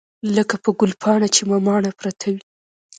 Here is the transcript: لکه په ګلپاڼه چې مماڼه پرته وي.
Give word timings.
لکه 0.35 0.55
په 0.63 0.69
ګلپاڼه 0.79 1.27
چې 1.35 1.41
مماڼه 1.51 1.91
پرته 1.99 2.25
وي. 2.33 2.41